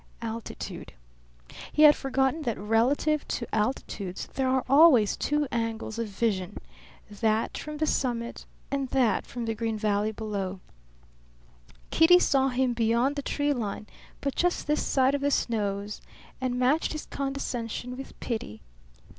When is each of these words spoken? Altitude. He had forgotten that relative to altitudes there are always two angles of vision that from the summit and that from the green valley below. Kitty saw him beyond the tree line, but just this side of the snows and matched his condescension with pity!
Altitude. 0.23 0.93
He 1.71 1.83
had 1.83 1.95
forgotten 1.95 2.41
that 2.41 2.57
relative 2.57 3.27
to 3.27 3.45
altitudes 3.53 4.25
there 4.33 4.47
are 4.47 4.63
always 4.67 5.15
two 5.15 5.47
angles 5.51 5.99
of 5.99 6.07
vision 6.07 6.57
that 7.11 7.55
from 7.55 7.77
the 7.77 7.85
summit 7.85 8.47
and 8.71 8.87
that 8.87 9.27
from 9.27 9.45
the 9.45 9.53
green 9.53 9.77
valley 9.77 10.11
below. 10.11 10.59
Kitty 11.91 12.17
saw 12.17 12.49
him 12.49 12.73
beyond 12.73 13.15
the 13.15 13.21
tree 13.21 13.53
line, 13.53 13.85
but 14.21 14.33
just 14.33 14.65
this 14.65 14.83
side 14.83 15.13
of 15.13 15.21
the 15.21 15.29
snows 15.29 16.01
and 16.41 16.57
matched 16.57 16.93
his 16.93 17.05
condescension 17.05 17.95
with 17.95 18.19
pity! 18.19 18.63